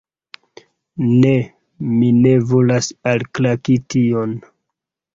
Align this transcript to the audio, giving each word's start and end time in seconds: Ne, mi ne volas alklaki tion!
Ne, 1.09 1.33
mi 1.91 2.11
ne 2.23 2.33
volas 2.55 2.91
alklaki 3.15 3.81
tion! 3.97 4.39